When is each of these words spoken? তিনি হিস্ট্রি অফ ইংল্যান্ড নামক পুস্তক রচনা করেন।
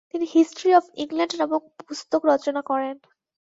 তিনি 0.11 0.25
হিস্ট্রি 0.35 0.69
অফ 0.73 0.85
ইংল্যান্ড 0.95 1.33
নামক 1.39 1.63
পুস্তক 1.79 2.21
রচনা 2.25 2.61
করেন। 2.61 2.95